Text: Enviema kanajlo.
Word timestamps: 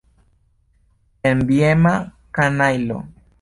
Enviema 1.31 1.93
kanajlo. 2.35 2.97